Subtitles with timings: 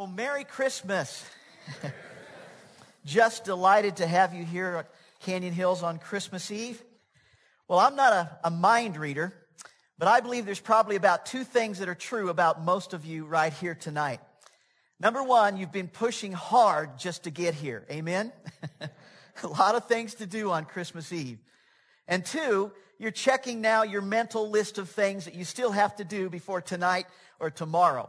[0.00, 1.22] Well, Merry Christmas.
[3.04, 4.90] Just delighted to have you here at
[5.26, 6.82] Canyon Hills on Christmas Eve.
[7.68, 9.34] Well, I'm not a, a, mind reader,
[9.98, 13.26] but I believe there's probably about two things that are true about most of you
[13.26, 14.20] right here tonight.
[14.98, 17.84] Number one, you've been pushing hard just to get here.
[17.90, 18.32] Amen?
[19.42, 21.40] a lot of things to do on Christmas Eve.
[22.08, 26.04] And two, you're checking now your mental list of things that you still have to
[26.04, 27.04] do before tonight
[27.38, 28.08] or tomorrow.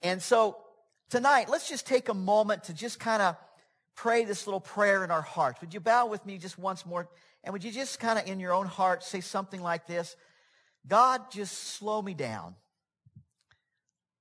[0.00, 0.58] And so
[1.10, 3.36] tonight, let's just take a moment to just kind of
[3.94, 5.60] pray this little prayer in our hearts.
[5.60, 7.08] Would you bow with me just once more?
[7.42, 10.16] And would you just kind of in your own heart say something like this?
[10.86, 12.54] God, just slow me down.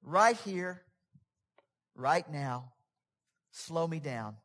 [0.02, 0.82] Right here,
[1.96, 2.72] right now.
[3.52, 4.36] Slow me down.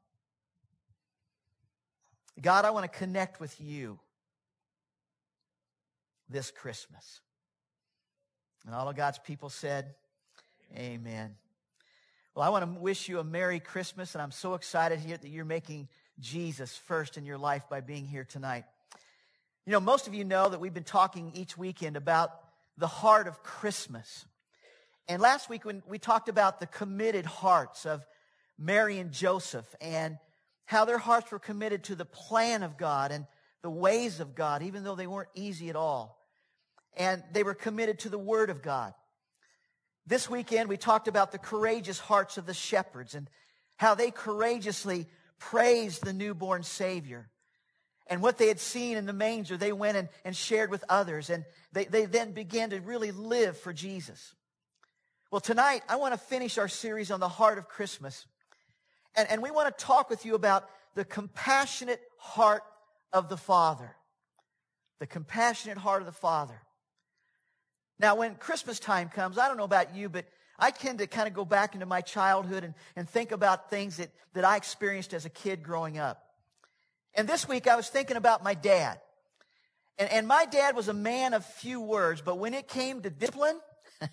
[2.41, 3.99] God, I want to connect with you
[6.29, 7.21] this Christmas.
[8.65, 9.95] And all of God's people said,
[10.77, 11.35] Amen.
[12.37, 15.29] Well, I want to wish you a Merry Christmas, and I'm so excited here that
[15.29, 15.89] you're making
[16.21, 18.63] Jesus first in your life by being here tonight.
[19.67, 22.31] You know, most of you know that we've been talking each weekend about
[22.79, 24.27] the heart of Christmas.
[25.09, 28.07] And last week when we talked about the committed hearts of
[28.57, 30.17] Mary and Joseph and
[30.67, 33.27] how their hearts were committed to the plan of God and
[33.63, 36.17] the ways of God, even though they weren't easy at all.
[36.97, 38.95] And they were committed to the Word of God.
[40.11, 43.31] This weekend, we talked about the courageous hearts of the shepherds and
[43.77, 45.07] how they courageously
[45.39, 47.31] praised the newborn Savior.
[48.09, 51.31] And what they had seen in the manger, they went and, and shared with others.
[51.31, 54.35] And they, they then began to really live for Jesus.
[55.31, 58.27] Well, tonight, I want to finish our series on the heart of Christmas.
[59.15, 62.65] And, and we want to talk with you about the compassionate heart
[63.13, 63.95] of the Father.
[64.99, 66.61] The compassionate heart of the Father.
[68.01, 70.25] Now, when Christmas time comes, I don't know about you, but
[70.59, 73.99] I tend to kind of go back into my childhood and, and think about things
[73.99, 76.25] that, that I experienced as a kid growing up.
[77.15, 78.99] And this week I was thinking about my dad.
[79.99, 83.11] And, and my dad was a man of few words, but when it came to
[83.11, 83.61] discipline,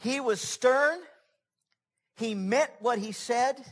[0.00, 0.98] he was stern.
[2.16, 3.64] He meant what he said.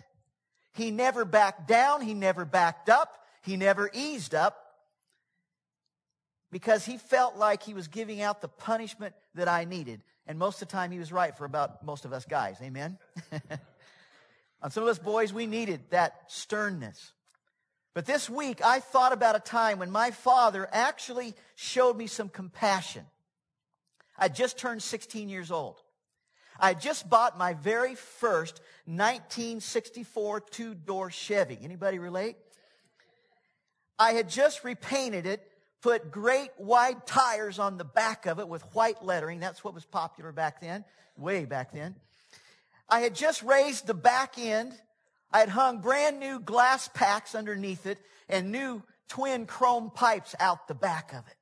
[0.74, 2.02] He never backed down.
[2.02, 3.18] He never backed up.
[3.42, 4.65] He never eased up
[6.50, 10.02] because he felt like he was giving out the punishment that I needed.
[10.26, 12.56] And most of the time he was right for about most of us guys.
[12.62, 12.98] Amen?
[14.62, 17.12] On some of us boys, we needed that sternness.
[17.94, 22.28] But this week, I thought about a time when my father actually showed me some
[22.28, 23.04] compassion.
[24.18, 25.80] I just turned 16 years old.
[26.58, 31.58] I just bought my very first 1964 two-door Chevy.
[31.62, 32.36] Anybody relate?
[33.98, 35.50] I had just repainted it
[35.82, 39.40] put great wide tires on the back of it with white lettering.
[39.40, 40.84] That's what was popular back then,
[41.16, 41.94] way back then.
[42.88, 44.72] I had just raised the back end.
[45.32, 47.98] I had hung brand new glass packs underneath it
[48.28, 51.36] and new twin chrome pipes out the back of it.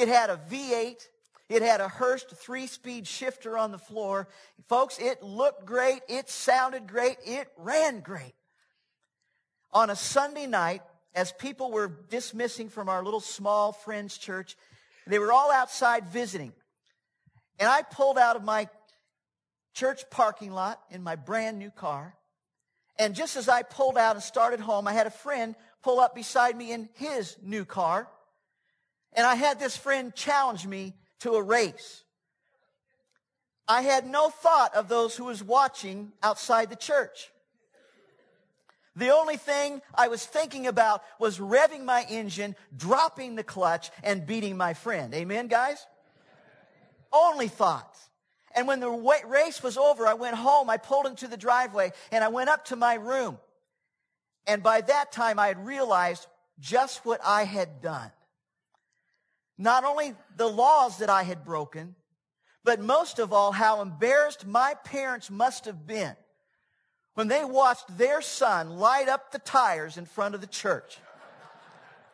[0.00, 1.06] It had a V8.
[1.48, 4.28] It had a Hurst three-speed shifter on the floor.
[4.68, 6.00] Folks, it looked great.
[6.08, 7.18] It sounded great.
[7.24, 8.34] It ran great.
[9.72, 10.82] On a Sunday night,
[11.14, 14.56] as people were dismissing from our little small friends church,
[15.06, 16.52] they were all outside visiting.
[17.58, 18.68] And I pulled out of my
[19.74, 22.16] church parking lot in my brand new car.
[22.98, 26.14] And just as I pulled out and started home, I had a friend pull up
[26.14, 28.08] beside me in his new car.
[29.12, 32.04] And I had this friend challenge me to a race.
[33.66, 37.30] I had no thought of those who was watching outside the church.
[38.96, 44.26] The only thing I was thinking about was revving my engine, dropping the clutch, and
[44.26, 45.12] beating my friend.
[45.14, 45.84] Amen, guys?
[47.12, 48.08] Only thoughts.
[48.54, 52.22] And when the race was over, I went home, I pulled into the driveway, and
[52.22, 53.38] I went up to my room.
[54.46, 56.26] And by that time, I had realized
[56.60, 58.12] just what I had done.
[59.58, 61.96] Not only the laws that I had broken,
[62.62, 66.14] but most of all, how embarrassed my parents must have been
[67.14, 70.98] when they watched their son light up the tires in front of the church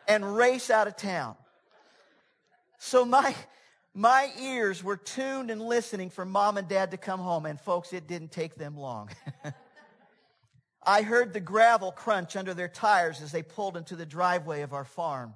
[0.07, 1.35] and race out of town.
[2.77, 3.35] So my,
[3.93, 7.45] my ears were tuned and listening for mom and dad to come home.
[7.45, 9.09] And folks, it didn't take them long.
[10.83, 14.73] I heard the gravel crunch under their tires as they pulled into the driveway of
[14.73, 15.35] our farm.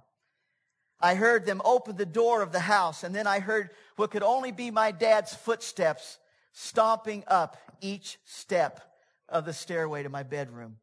[0.99, 4.23] I heard them open the door of the house, and then I heard what could
[4.23, 6.17] only be my dad's footsteps
[6.53, 8.94] stomping up each step
[9.29, 10.77] of the stairway to my bedroom.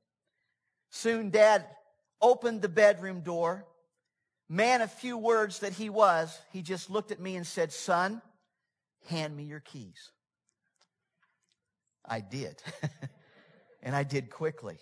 [0.91, 1.65] Soon dad
[2.21, 3.67] opened the bedroom door.
[4.49, 8.21] Man, a few words that he was, he just looked at me and said, son,
[9.09, 10.12] hand me your keys.
[12.05, 12.62] I did.
[13.83, 14.79] and I did quickly.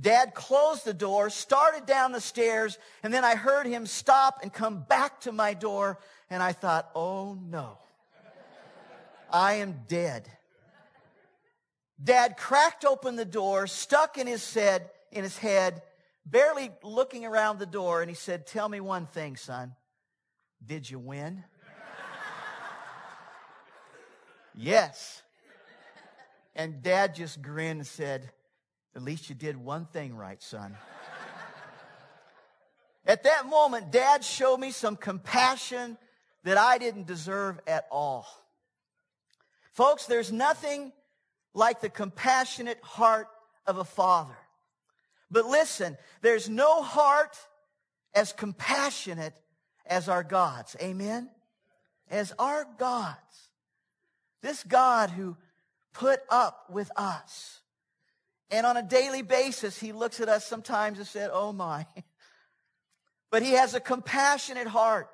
[0.00, 4.52] Dad closed the door, started down the stairs, and then I heard him stop and
[4.52, 5.98] come back to my door,
[6.30, 7.78] and I thought, oh no,
[9.30, 10.30] I am dead.
[12.02, 15.82] Dad cracked open the door, stuck in his head, in his head,
[16.24, 19.74] barely looking around the door, and he said, Tell me one thing, son.
[20.64, 21.44] Did you win?
[24.54, 25.22] yes.
[26.54, 28.30] And dad just grinned and said,
[28.94, 30.76] At least you did one thing right, son.
[33.04, 35.98] At that moment, dad showed me some compassion
[36.44, 38.26] that I didn't deserve at all.
[39.72, 40.92] Folks, there's nothing
[41.54, 43.28] like the compassionate heart
[43.66, 44.36] of a father.
[45.30, 47.36] But listen, there's no heart
[48.14, 49.34] as compassionate
[49.86, 50.76] as our God's.
[50.80, 51.30] Amen?
[52.10, 53.16] As our God's.
[54.42, 55.36] This God who
[55.92, 57.60] put up with us.
[58.50, 61.86] And on a daily basis, he looks at us sometimes and said, Oh my.
[63.30, 65.08] But he has a compassionate heart.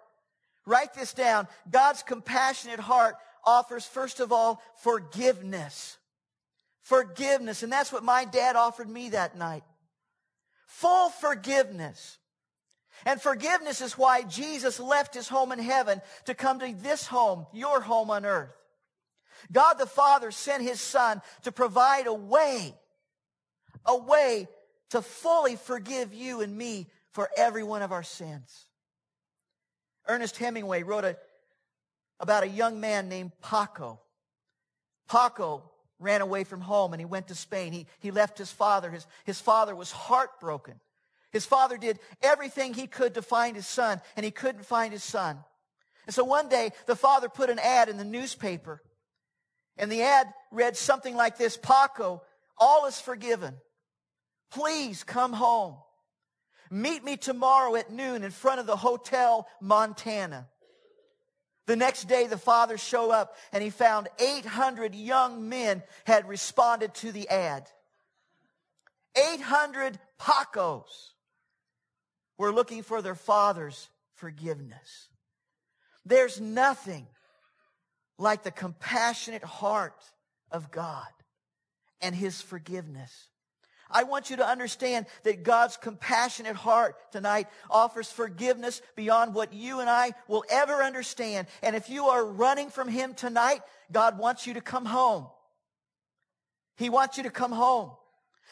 [0.66, 1.46] Write this down.
[1.70, 3.14] God's compassionate heart
[3.44, 5.97] offers, first of all, forgiveness.
[6.82, 7.62] Forgiveness.
[7.62, 9.64] And that's what my dad offered me that night.
[10.66, 12.18] Full forgiveness.
[13.06, 17.46] And forgiveness is why Jesus left his home in heaven to come to this home,
[17.52, 18.50] your home on earth.
[19.52, 22.74] God the Father sent his Son to provide a way,
[23.86, 24.48] a way
[24.90, 28.66] to fully forgive you and me for every one of our sins.
[30.08, 31.16] Ernest Hemingway wrote a,
[32.18, 34.00] about a young man named Paco.
[35.08, 37.72] Paco ran away from home and he went to Spain.
[37.72, 38.90] He, he left his father.
[38.90, 40.80] His, his father was heartbroken.
[41.30, 45.04] His father did everything he could to find his son, and he couldn't find his
[45.04, 45.38] son.
[46.06, 48.82] And so one day, the father put an ad in the newspaper,
[49.76, 52.22] and the ad read something like this Paco,
[52.56, 53.56] all is forgiven.
[54.50, 55.76] Please come home.
[56.70, 60.48] Meet me tomorrow at noon in front of the Hotel Montana.
[61.68, 66.94] The next day, the father showed up and he found 800 young men had responded
[66.94, 67.68] to the ad.
[69.14, 71.10] 800 Pacos
[72.38, 75.10] were looking for their father's forgiveness.
[76.06, 77.06] There's nothing
[78.16, 80.02] like the compassionate heart
[80.50, 81.08] of God
[82.00, 83.28] and his forgiveness.
[83.90, 89.80] I want you to understand that God's compassionate heart tonight offers forgiveness beyond what you
[89.80, 91.46] and I will ever understand.
[91.62, 95.26] And if you are running from Him tonight, God wants you to come home.
[96.76, 97.90] He wants you to come home.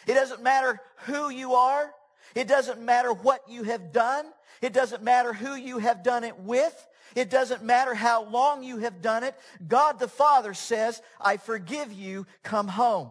[0.07, 1.93] It doesn't matter who you are.
[2.35, 4.27] It doesn't matter what you have done.
[4.63, 6.87] It doesn't matter who you have done it with.
[7.15, 9.35] It doesn't matter how long you have done it.
[9.67, 12.27] God the Father says, I forgive you.
[12.43, 13.11] Come home.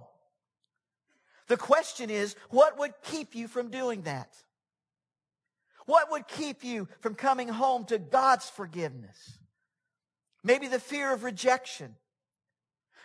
[1.47, 4.30] The question is, what would keep you from doing that?
[5.86, 9.38] What would keep you from coming home to God's forgiveness?
[10.44, 11.95] Maybe the fear of rejection.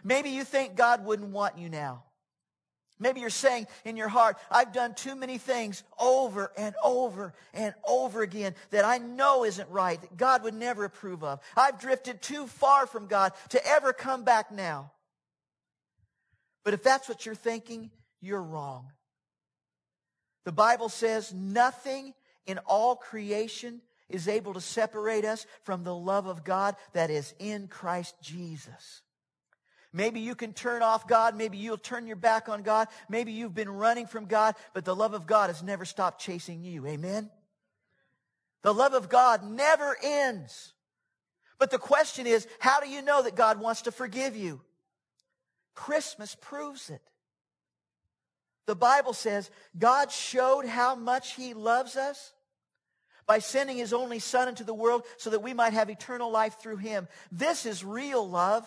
[0.02, 2.04] Maybe you think God wouldn't want you now.
[2.98, 7.74] Maybe you're saying in your heart, I've done too many things over and over and
[7.88, 11.40] over again that I know isn't right, that God would never approve of.
[11.56, 14.92] I've drifted too far from God to ever come back now.
[16.62, 17.90] But if that's what you're thinking,
[18.20, 18.88] you're wrong.
[20.44, 22.14] The Bible says nothing
[22.46, 27.34] in all creation is able to separate us from the love of God that is
[27.38, 29.02] in Christ Jesus.
[29.92, 31.36] Maybe you can turn off God.
[31.36, 32.88] Maybe you'll turn your back on God.
[33.08, 36.62] Maybe you've been running from God, but the love of God has never stopped chasing
[36.62, 36.86] you.
[36.86, 37.30] Amen?
[38.62, 40.74] The love of God never ends.
[41.58, 44.60] But the question is, how do you know that God wants to forgive you?
[45.74, 47.02] Christmas proves it.
[48.66, 52.32] The Bible says God showed how much He loves us
[53.26, 56.58] by sending His only Son into the world so that we might have eternal life
[56.60, 57.08] through Him.
[57.30, 58.66] This is real love.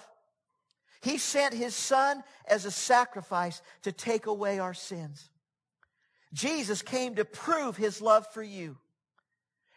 [1.02, 5.30] He sent His Son as a sacrifice to take away our sins.
[6.34, 8.78] Jesus came to prove His love for you.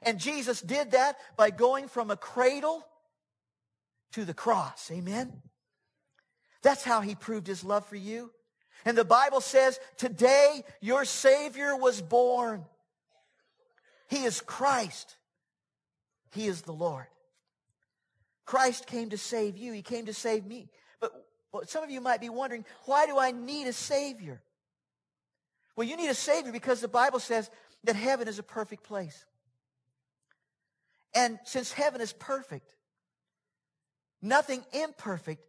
[0.02, 2.86] And Jesus did that by going from a cradle
[4.12, 4.90] to the cross.
[4.92, 5.42] Amen?
[6.62, 8.30] That's how He proved His love for you.
[8.86, 12.64] And the Bible says, today your Savior was born.
[14.08, 15.16] He is Christ.
[16.30, 17.06] He is the Lord.
[18.44, 19.72] Christ came to save you.
[19.72, 20.70] He came to save me.
[21.00, 24.40] But some of you might be wondering, why do I need a Savior?
[25.74, 27.50] Well, you need a Savior because the Bible says
[27.84, 29.24] that heaven is a perfect place.
[31.12, 32.76] And since heaven is perfect,
[34.22, 35.44] nothing imperfect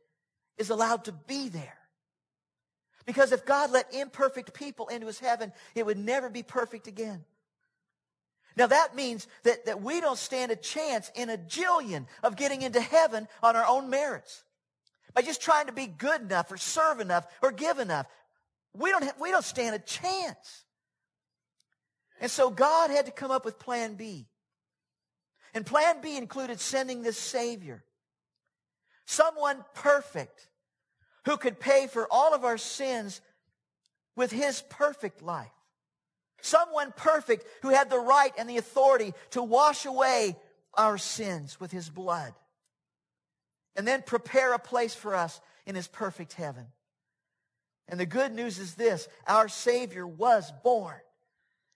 [0.58, 1.78] is allowed to be there.
[3.08, 7.24] Because if God let imperfect people into his heaven, it would never be perfect again.
[8.58, 12.64] Now that means that, that we don't stand a chance in a jillion of getting
[12.64, 14.44] into heaven on our own merits.
[15.14, 18.08] By just trying to be good enough or serve enough or give enough.
[18.74, 20.66] We don't, have, we don't stand a chance.
[22.20, 24.28] And so God had to come up with plan B.
[25.54, 27.84] And plan B included sending this Savior.
[29.06, 30.50] Someone perfect
[31.28, 33.20] who could pay for all of our sins
[34.16, 35.52] with His perfect life.
[36.42, 40.38] Someone perfect who had the right and the authority to wash away
[40.74, 42.34] our sins with His blood.
[43.76, 46.68] And then prepare a place for us in His perfect heaven.
[47.90, 50.96] And the good news is this our Savior was born,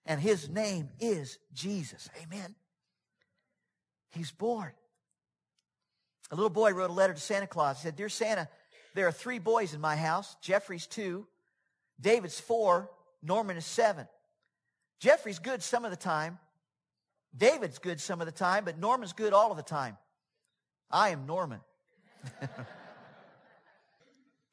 [0.05, 2.10] and His name is Jesus.
[2.24, 2.55] Amen.
[4.12, 4.72] He's born.
[6.31, 7.81] A little boy wrote a letter to Santa Claus.
[7.81, 8.48] He said, Dear Santa,
[8.94, 10.36] there are three boys in my house.
[10.42, 11.28] Jeffrey's two,
[12.00, 12.90] David's four,
[13.24, 14.08] Norman is seven.
[15.00, 16.38] Jeffrey's good some of the time.
[17.36, 19.98] David's good some of the time, but Norman's good all of the time.
[20.90, 21.62] I am Norman.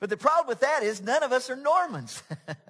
[0.00, 2.22] but the problem with that is none of us are Normans.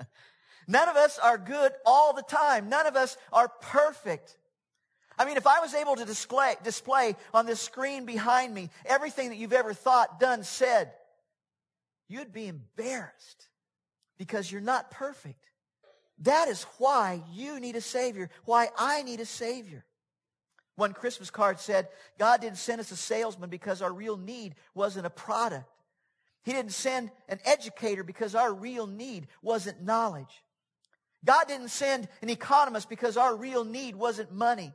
[0.69, 2.69] none of us are good all the time.
[2.69, 4.37] None of us are perfect.
[5.19, 9.29] I mean, if I was able to display, display on this screen behind me everything
[9.31, 10.93] that you've ever thought, done, said,
[12.09, 13.49] you'd be embarrassed
[14.19, 15.45] because you're not perfect.
[16.23, 19.85] That is why you need a Savior, why I need a Savior.
[20.75, 21.89] One Christmas card said,
[22.19, 25.69] God didn't send us a salesman because our real need wasn't a product.
[26.45, 30.43] He didn't send an educator because our real need wasn't knowledge.
[31.25, 34.73] God didn't send an economist because our real need wasn't money.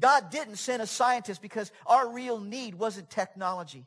[0.00, 3.86] God didn't send a scientist because our real need wasn't technology.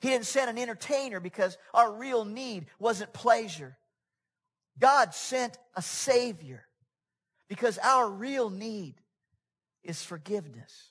[0.00, 3.76] He didn't send an entertainer because our real need wasn't pleasure.
[4.78, 6.66] God sent a Savior
[7.48, 8.96] because our real need
[9.82, 10.90] is forgiveness.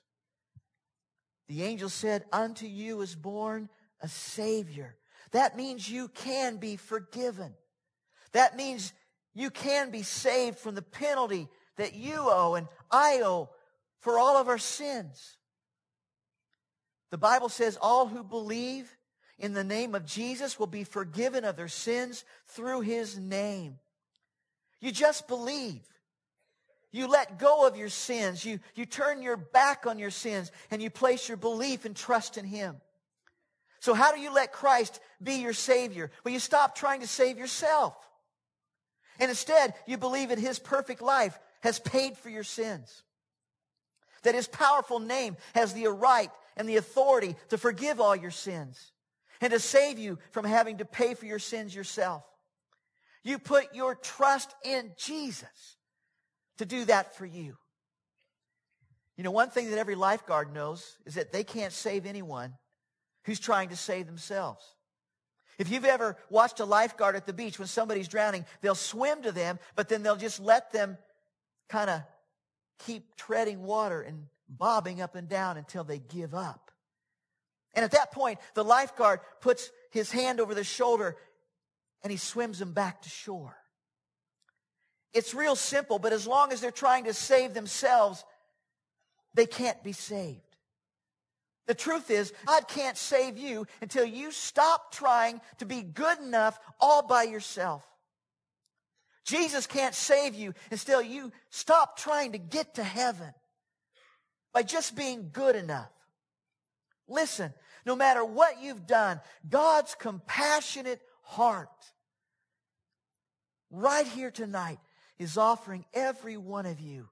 [1.48, 3.70] The angel said, Unto you is born
[4.02, 4.98] a Savior.
[5.32, 7.54] That means you can be forgiven.
[8.32, 8.94] That means
[9.34, 11.48] you can be saved from the penalty
[11.78, 13.50] that you owe and I owe
[14.00, 15.38] for all of our sins.
[17.12, 18.96] The Bible says all who believe
[19.38, 23.80] in the name of Jesus will be forgiven of their sins through his name.
[24.80, 25.82] You just believe.
[26.92, 28.46] You let go of your sins.
[28.46, 32.38] You, you turn your back on your sins and you place your belief and trust
[32.38, 32.78] in him.
[33.82, 36.10] So how do you let Christ be your Savior?
[36.24, 37.96] Well, you stop trying to save yourself.
[39.20, 43.04] And instead, you believe that his perfect life has paid for your sins.
[44.24, 48.92] That his powerful name has the right and the authority to forgive all your sins
[49.42, 52.24] and to save you from having to pay for your sins yourself.
[53.24, 55.78] You put your trust in Jesus
[56.58, 57.58] to do that for you.
[59.18, 62.54] You know, one thing that every lifeguard knows is that they can't save anyone
[63.24, 64.64] who's trying to save themselves.
[65.58, 69.32] If you've ever watched a lifeguard at the beach when somebody's drowning, they'll swim to
[69.32, 70.98] them, but then they'll just let them
[71.70, 72.02] kind of
[72.86, 76.72] keep treading water and bobbing up and down until they give up.
[77.74, 81.18] And at that point, the lifeguard puts his hand over the shoulder
[82.04, 83.56] and he swims them back to shore.
[85.14, 88.24] It's real simple, but as long as they're trying to save themselves,
[89.34, 90.42] they can't be saved.
[91.68, 96.60] The truth is, God can't save you until you stop trying to be good enough
[96.80, 97.84] all by yourself.
[99.26, 103.34] Jesus can't save you until you stop trying to get to heaven
[104.56, 105.92] by just being good enough.
[107.10, 107.54] Listen,
[107.86, 111.68] no matter what you've done, God's compassionate heart
[113.70, 114.80] right here tonight
[115.20, 117.10] is offering every one of you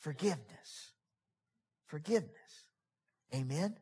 [0.00, 0.92] forgiveness.
[1.86, 2.28] Forgiveness.
[3.34, 3.78] Amen.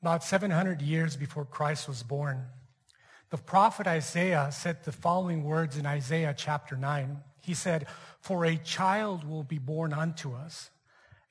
[0.00, 2.44] About 700 years before Christ was born,
[3.30, 7.20] the prophet Isaiah said the following words in Isaiah chapter 9.
[7.46, 7.86] He said,
[8.20, 10.70] For a child will be born unto us,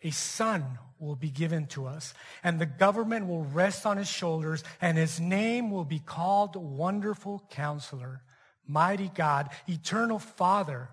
[0.02, 4.64] a son will be given to us, and the government will rest on his shoulders,
[4.80, 8.22] and his name will be called Wonderful Counselor,
[8.66, 10.88] Mighty God, Eternal Father,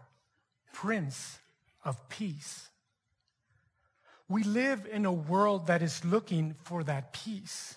[0.72, 1.38] Prince
[1.84, 2.70] of Peace.
[4.28, 7.76] We live in a world that is looking for that peace.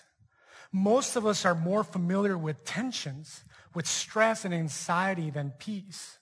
[0.72, 6.18] Most of us are more familiar with tensions, with stress and anxiety than peace.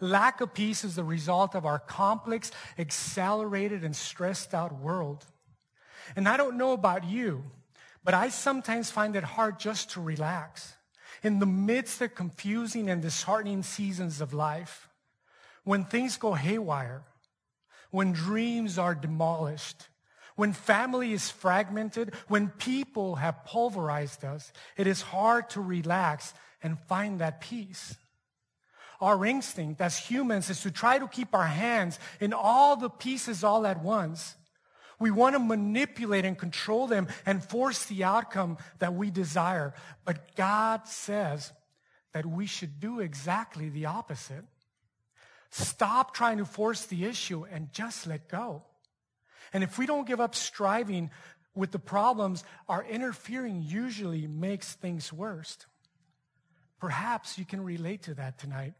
[0.00, 5.24] Lack of peace is the result of our complex, accelerated, and stressed out world.
[6.14, 7.44] And I don't know about you,
[8.04, 10.74] but I sometimes find it hard just to relax.
[11.22, 14.88] In the midst of confusing and disheartening seasons of life,
[15.64, 17.02] when things go haywire,
[17.90, 19.88] when dreams are demolished,
[20.36, 26.78] when family is fragmented, when people have pulverized us, it is hard to relax and
[26.78, 27.96] find that peace.
[29.00, 33.44] Our instinct as humans is to try to keep our hands in all the pieces
[33.44, 34.36] all at once.
[34.98, 39.74] We want to manipulate and control them and force the outcome that we desire.
[40.04, 41.52] But God says
[42.12, 44.44] that we should do exactly the opposite.
[45.50, 48.62] Stop trying to force the issue and just let go.
[49.52, 51.10] And if we don't give up striving
[51.54, 55.58] with the problems, our interfering usually makes things worse.
[56.78, 58.74] Perhaps you can relate to that tonight.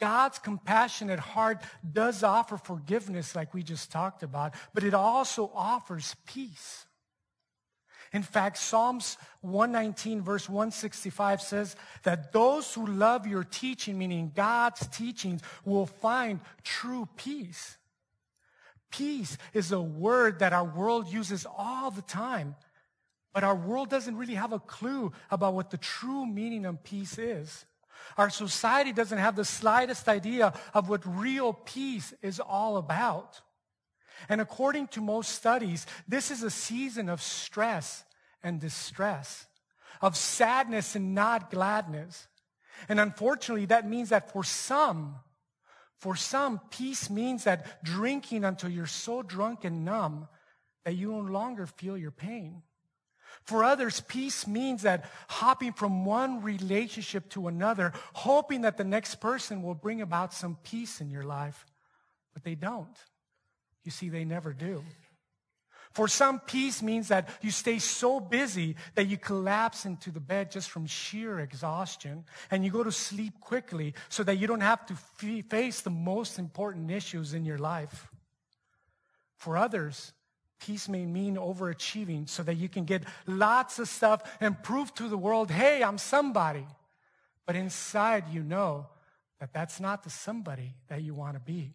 [0.00, 6.14] God's compassionate heart does offer forgiveness, like we just talked about, but it also offers
[6.26, 6.86] peace.
[8.12, 14.86] In fact, Psalms 119, verse 165 says that those who love your teaching, meaning God's
[14.86, 17.76] teachings, will find true peace.
[18.92, 22.54] Peace is a word that our world uses all the time,
[23.32, 27.18] but our world doesn't really have a clue about what the true meaning of peace
[27.18, 27.66] is.
[28.16, 33.40] Our society doesn't have the slightest idea of what real peace is all about.
[34.28, 38.04] And according to most studies, this is a season of stress
[38.42, 39.46] and distress,
[40.00, 42.28] of sadness and not gladness.
[42.88, 45.16] And unfortunately, that means that for some,
[45.98, 50.28] for some, peace means that drinking until you're so drunk and numb
[50.84, 52.62] that you no longer feel your pain.
[53.42, 59.16] For others, peace means that hopping from one relationship to another, hoping that the next
[59.16, 61.66] person will bring about some peace in your life.
[62.32, 62.96] But they don't.
[63.84, 64.82] You see, they never do.
[65.94, 70.50] For some, peace means that you stay so busy that you collapse into the bed
[70.50, 74.84] just from sheer exhaustion and you go to sleep quickly so that you don't have
[74.86, 74.96] to
[75.42, 78.08] face the most important issues in your life.
[79.36, 80.12] For others,
[80.60, 85.08] Peace may mean overachieving so that you can get lots of stuff and prove to
[85.08, 86.66] the world, hey, I'm somebody.
[87.46, 88.86] But inside, you know
[89.40, 91.74] that that's not the somebody that you want to be.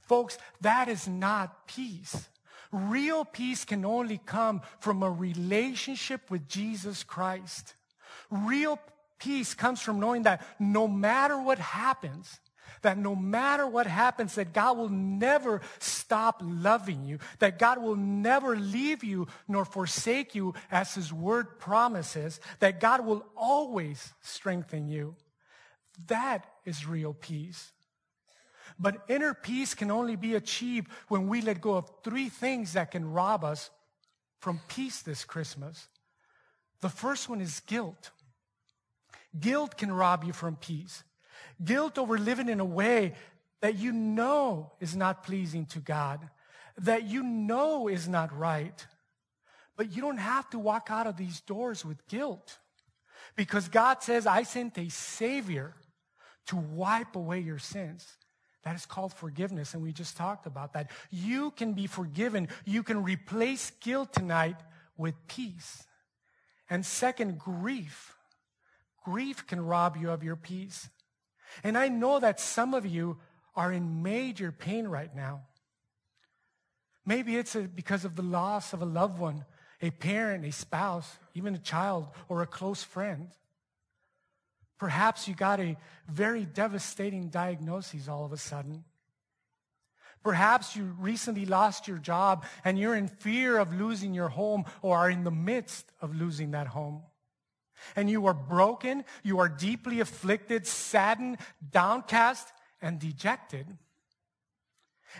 [0.00, 2.28] Folks, that is not peace.
[2.70, 7.74] Real peace can only come from a relationship with Jesus Christ.
[8.30, 8.78] Real
[9.18, 12.38] peace comes from knowing that no matter what happens,
[12.82, 15.60] that no matter what happens, that God will never
[16.04, 21.58] stop loving you, that God will never leave you nor forsake you as his word
[21.58, 25.16] promises, that God will always strengthen you.
[26.08, 27.72] That is real peace.
[28.78, 32.90] But inner peace can only be achieved when we let go of three things that
[32.90, 33.70] can rob us
[34.40, 35.88] from peace this Christmas.
[36.80, 38.10] The first one is guilt.
[39.40, 41.02] Guilt can rob you from peace.
[41.64, 43.14] Guilt over living in a way
[43.60, 46.28] that you know is not pleasing to God,
[46.78, 48.86] that you know is not right.
[49.76, 52.58] But you don't have to walk out of these doors with guilt
[53.36, 55.74] because God says, I sent a Savior
[56.46, 58.06] to wipe away your sins.
[58.64, 60.90] That is called forgiveness, and we just talked about that.
[61.10, 62.48] You can be forgiven.
[62.64, 64.56] You can replace guilt tonight
[64.96, 65.84] with peace.
[66.70, 68.14] And second, grief.
[69.04, 70.88] Grief can rob you of your peace.
[71.62, 73.18] And I know that some of you
[73.56, 75.42] are in major pain right now.
[77.06, 79.44] Maybe it's because of the loss of a loved one,
[79.82, 83.28] a parent, a spouse, even a child, or a close friend.
[84.78, 85.76] Perhaps you got a
[86.08, 88.84] very devastating diagnosis all of a sudden.
[90.22, 94.96] Perhaps you recently lost your job and you're in fear of losing your home or
[94.96, 97.02] are in the midst of losing that home
[97.96, 101.38] and you are broken, you are deeply afflicted, saddened,
[101.70, 103.66] downcast, and dejected.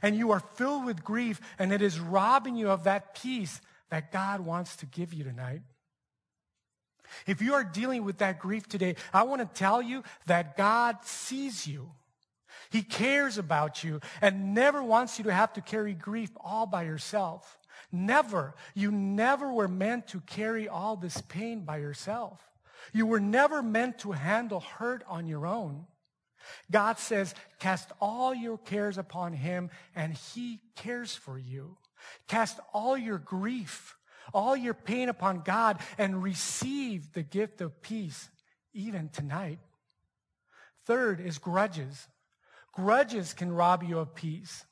[0.03, 4.11] And you are filled with grief, and it is robbing you of that peace that
[4.11, 5.63] God wants to give you tonight.
[7.27, 10.99] If you are dealing with that grief today, I want to tell you that God
[11.05, 11.91] sees you.
[12.71, 16.83] He cares about you and never wants you to have to carry grief all by
[16.83, 17.59] yourself.
[17.93, 18.55] Never.
[18.75, 22.41] You never were meant to carry all this pain by yourself.
[22.93, 25.87] You were never meant to handle hurt on your own.
[26.71, 31.77] God says, cast all your cares upon him and he cares for you.
[32.29, 33.97] Cast all your grief,
[34.33, 38.29] all your pain upon God and receive the gift of peace
[38.73, 39.59] even tonight.
[40.85, 42.09] Third is grudges.
[42.73, 44.65] Grudges can rob you of peace.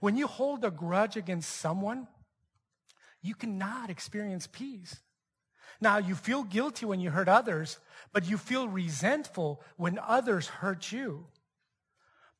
[0.00, 2.08] When you hold a grudge against someone,
[3.22, 4.96] you cannot experience peace.
[5.80, 7.78] Now, you feel guilty when you hurt others,
[8.12, 11.26] but you feel resentful when others hurt you.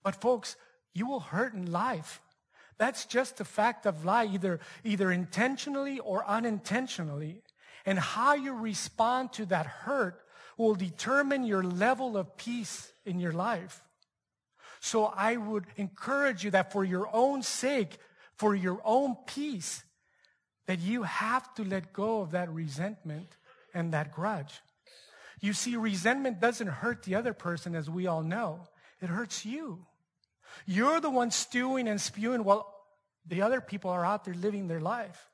[0.02, 0.56] But folks,
[0.92, 2.20] you will hurt in life.
[2.78, 7.42] That's just a fact of life, either, either intentionally or unintentionally.
[7.86, 10.20] And how you respond to that hurt
[10.56, 13.82] will determine your level of peace in your life.
[14.80, 17.98] So I would encourage you that for your own sake,
[18.34, 19.84] for your own peace,
[20.66, 23.36] that you have to let go of that resentment
[23.74, 24.60] and that grudge.
[25.42, 28.60] You see, resentment doesn't hurt the other person, as we all know.
[29.02, 29.84] It hurts you.
[30.66, 32.72] You're the one stewing and spewing while
[33.26, 35.28] the other people are out there living their life.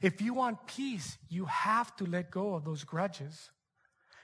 [0.00, 3.50] If you want peace, you have to let go of those grudges.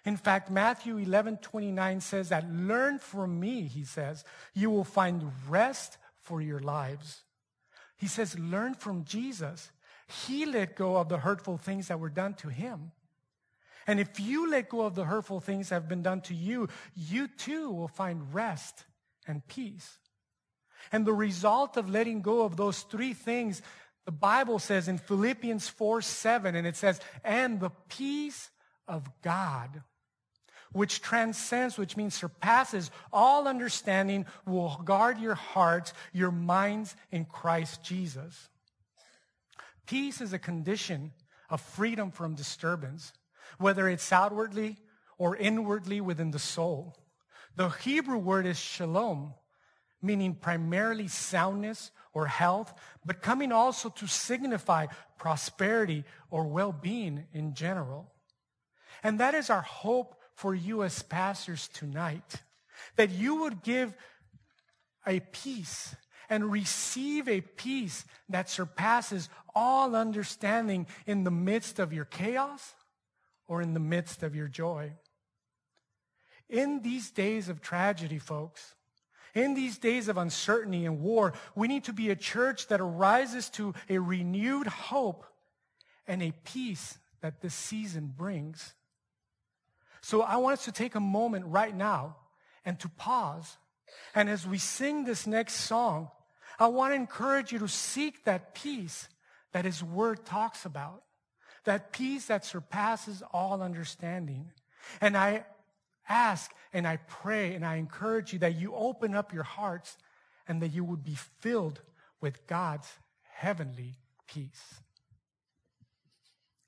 [0.05, 5.31] In fact, Matthew 11, 29 says that, learn from me, he says, you will find
[5.49, 7.21] rest for your lives.
[7.99, 9.71] He says, learn from Jesus.
[10.25, 12.93] He let go of the hurtful things that were done to him.
[13.89, 16.69] And if you let go of the hurtful things that have been done to you,
[16.95, 18.85] you too will find rest
[19.27, 19.99] and peace.
[20.93, 23.63] And the result of letting go of those three things,
[24.05, 28.51] the Bible says in Philippians 4 7, and it says, and the peace
[28.87, 29.83] of God,
[30.73, 37.83] which transcends, which means surpasses all understanding, will guard your hearts, your minds in Christ
[37.83, 38.51] Jesus.
[39.87, 41.13] Peace is a condition
[41.49, 43.15] of freedom from disturbance,
[43.57, 44.77] whether it's outwardly
[45.17, 46.97] or inwardly within the soul.
[47.57, 49.35] The Hebrew word is shalom,
[50.01, 52.73] meaning primarily soundness or health,
[53.05, 54.87] but coming also to signify
[55.19, 58.13] prosperity or well-being in general.
[59.03, 62.37] And that is our hope for you as pastors tonight,
[62.97, 63.93] that you would give
[65.07, 65.97] a peace
[66.31, 72.75] and receive a peace that surpasses all understanding in the midst of your chaos
[73.49, 74.93] or in the midst of your joy.
[76.49, 78.75] In these days of tragedy, folks,
[79.35, 83.51] in these days of uncertainty and war, we need to be a church that arises
[83.51, 85.25] to a renewed hope
[86.07, 88.75] and a peace that this season brings.
[90.01, 92.17] So I want us to take a moment right now
[92.65, 93.59] and to pause.
[94.15, 96.11] And as we sing this next song,
[96.59, 99.09] I want to encourage you to seek that peace
[99.53, 101.03] that His Word talks about,
[101.69, 104.51] that peace that surpasses all understanding.
[105.01, 105.45] And I
[106.09, 109.99] ask and I pray and I encourage you that you open up your hearts
[110.47, 111.81] and that you would be filled
[112.23, 112.89] with God's
[113.35, 114.81] heavenly peace.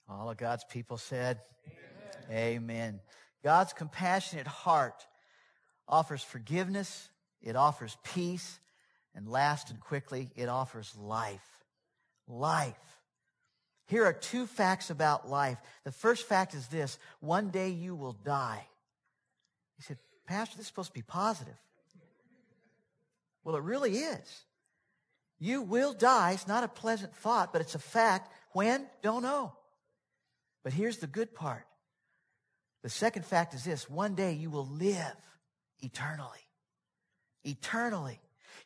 [0.06, 1.40] All of God's people said,
[2.28, 2.38] Amen.
[2.38, 3.00] Amen.
[3.42, 5.06] God's compassionate heart
[5.88, 7.08] offers forgiveness,
[7.40, 8.60] it offers peace,
[9.14, 11.64] and last and quickly, it offers life.
[12.28, 12.99] Life.
[13.90, 15.58] Here are two facts about life.
[15.82, 18.64] The first fact is this one day you will die.
[19.78, 19.98] He said,
[20.28, 21.56] Pastor, this is supposed to be positive.
[23.42, 24.44] Well, it really is.
[25.40, 26.32] You will die.
[26.32, 28.32] It's not a pleasant thought, but it's a fact.
[28.52, 28.86] When?
[29.02, 29.54] Don't know.
[30.62, 31.66] But here's the good part.
[32.84, 35.16] The second fact is this one day you will live
[35.80, 36.46] eternally.
[37.42, 38.20] Eternally.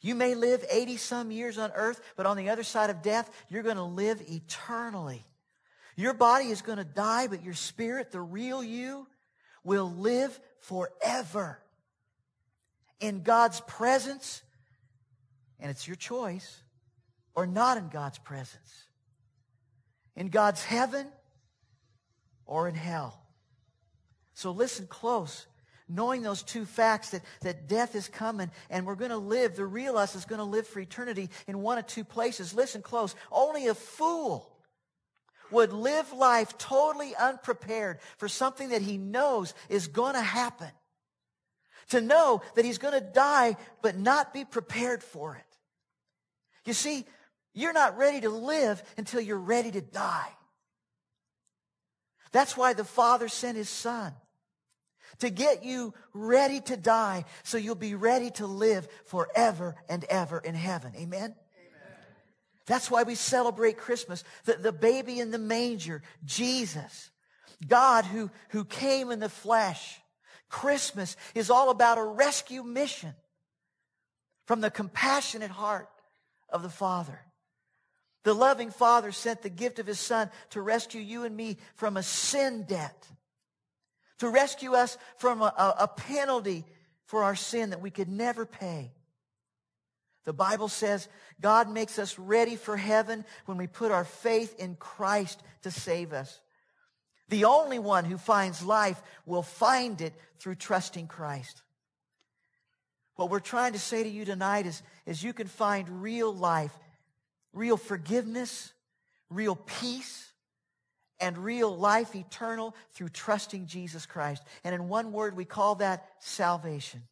[0.05, 3.31] You may live 80 some years on earth, but on the other side of death,
[3.49, 5.25] you're going to live eternally.
[5.97, 9.07] Your body is going to die, but your spirit, the real you,
[9.65, 11.59] will live forever
[13.01, 14.43] in God's presence,
[15.59, 16.63] and it's your choice,
[17.35, 18.85] or not in God's presence.
[20.17, 21.07] In God's heaven
[22.45, 23.23] or in hell.
[24.35, 25.47] So listen close.
[25.89, 29.67] Knowing those two facts that, that death is coming and we're going to live, the
[29.67, 32.55] real us is going to live for eternity in one of two places.
[32.55, 33.15] Listen close.
[33.31, 34.51] Only a fool
[35.51, 40.71] would live life totally unprepared for something that he knows is going to happen.
[41.91, 45.45] To know that he's going to die, but not be prepared for it.
[46.65, 47.05] You see,
[47.53, 50.31] you're not ready to live until you're ready to die.
[52.33, 54.15] That's why the Father sent his Son
[55.19, 60.39] to get you ready to die so you'll be ready to live forever and ever
[60.39, 60.93] in heaven.
[60.97, 61.35] Amen?
[62.67, 64.25] That's why we celebrate Christmas.
[64.45, 67.11] The, the baby in the manger, Jesus.
[67.67, 70.01] God who, who came in the flesh.
[70.49, 73.15] Christmas is all about a rescue mission
[74.47, 75.89] from the compassionate heart
[76.49, 77.19] of the Father.
[78.25, 81.97] The loving Father sent the gift of His Son to rescue you and me from
[81.97, 83.07] a sin debt,
[84.19, 86.65] to rescue us from a, a penalty
[87.07, 88.93] for our sin that we could never pay.
[90.25, 91.09] The Bible says
[91.41, 96.13] God makes us ready for heaven when we put our faith in Christ to save
[96.13, 96.41] us.
[97.29, 101.63] The only one who finds life will find it through trusting Christ.
[103.17, 106.77] What we're trying to say to you tonight is, is you can find real life,
[107.53, 108.73] real forgiveness,
[109.31, 110.33] real peace,
[111.25, 114.43] and real life eternal through trusting Jesus Christ.
[114.63, 117.03] And in one word, we call that salvation.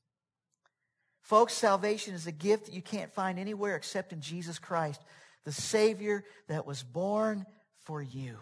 [1.23, 5.01] Folks, salvation is a gift that you can't find anywhere except in Jesus Christ,
[5.45, 7.47] the Savior that was born
[7.85, 8.37] for you.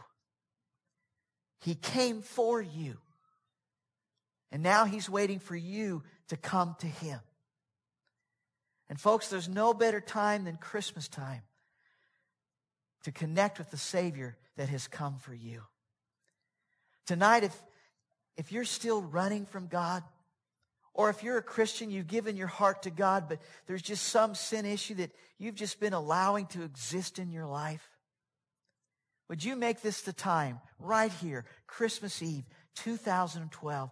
[1.61, 2.97] He came for you.
[4.51, 7.21] And now He's waiting for you to come to Him.
[8.89, 11.43] And folks, there's no better time than Christmas time
[13.05, 15.63] to connect with the Savior that has come for you.
[17.07, 17.63] Tonight, if,
[18.37, 20.03] if you're still running from God,
[20.93, 24.35] or if you're a Christian, you've given your heart to God, but there's just some
[24.35, 27.89] sin issue that you've just been allowing to exist in your life,
[29.29, 33.91] would you make this the time, right here, Christmas Eve, 2012,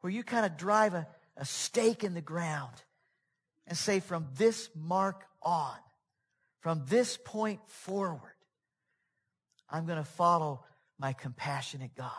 [0.00, 2.74] where you kind of drive a, a stake in the ground
[3.66, 5.76] and say, from this mark on,
[6.60, 8.34] from this point forward,
[9.68, 10.64] I'm going to follow
[10.98, 12.12] my compassionate God.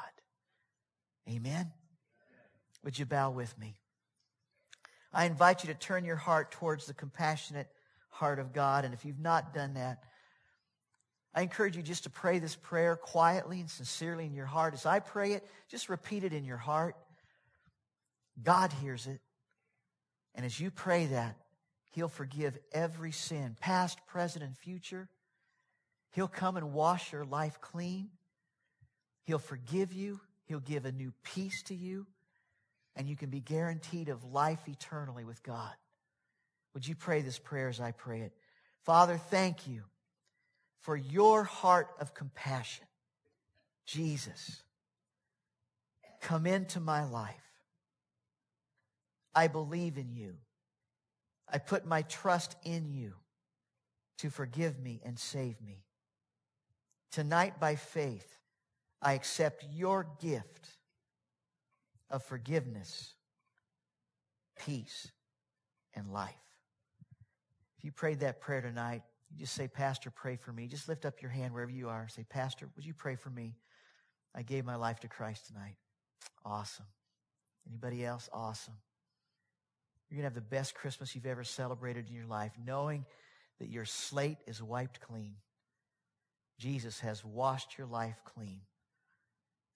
[1.30, 1.72] Amen.
[2.84, 3.76] Would you bow with me?
[5.14, 7.68] I invite you to turn your heart towards the compassionate
[8.10, 8.86] heart of God.
[8.86, 10.04] And if you've not done that,
[11.34, 14.74] I encourage you just to pray this prayer quietly and sincerely in your heart.
[14.74, 16.96] As I pray it, just repeat it in your heart.
[18.42, 19.20] God hears it.
[20.34, 21.38] And as you pray that,
[21.92, 25.10] He'll forgive every sin, past, present, and future.
[26.12, 28.10] He'll come and wash your life clean.
[29.24, 30.20] He'll forgive you.
[30.46, 32.08] He'll give a new peace to you.
[32.96, 35.74] And you can be guaranteed of life eternally with God.
[36.74, 38.34] Would you pray this prayer as I pray it?
[38.84, 39.84] Father, thank you
[40.80, 42.86] for your heart of compassion.
[43.86, 44.62] Jesus,
[46.22, 47.36] come into my life.
[49.36, 50.36] I believe in you.
[51.52, 53.14] I put my trust in you
[54.20, 55.84] to forgive me and save me.
[57.12, 58.38] Tonight, by faith,
[59.02, 60.70] I accept your gift
[62.10, 63.16] of forgiveness,
[64.58, 65.12] peace,
[65.94, 66.36] and life.
[67.78, 70.68] If you prayed that prayer tonight, you just say, Pastor, pray for me.
[70.68, 72.08] Just lift up your hand wherever you are.
[72.10, 73.56] Say, Pastor, would you pray for me?
[74.36, 75.76] I gave my life to Christ tonight.
[76.46, 76.86] Awesome.
[77.68, 78.30] Anybody else?
[78.32, 78.76] Awesome.
[80.12, 83.06] You're going to have the best Christmas you've ever celebrated in your life, knowing
[83.60, 85.36] that your slate is wiped clean.
[86.60, 88.60] Jesus has washed your life clean.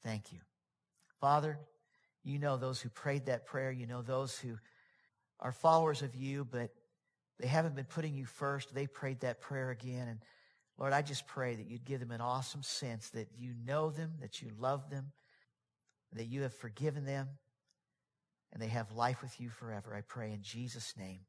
[0.04, 0.40] Thank you.
[1.22, 1.58] Father,
[2.26, 3.72] you know those who prayed that prayer.
[3.72, 4.58] You know those who
[5.40, 6.70] are followers of you, but
[7.40, 8.76] they haven't been putting you first.
[8.76, 10.10] They prayed that prayer again.
[10.10, 10.20] And
[10.78, 14.16] Lord, I just pray that you'd give them an awesome sense that you know them,
[14.20, 15.14] that you love them,
[16.12, 17.30] that you have forgiven them,
[18.56, 19.94] and they have life with you forever.
[19.94, 21.20] I pray in Jesus' name.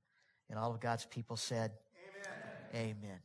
[0.48, 1.72] And all of God's people said,
[2.72, 2.96] Amen.
[3.02, 3.18] Amen.